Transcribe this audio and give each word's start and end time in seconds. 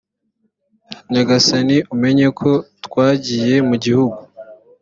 nyagasani 1.11 1.77
umenye 1.93 2.27
ko 2.39 2.49
twagiye 2.85 3.55
mu 3.67 3.75
gihugu 3.83 4.19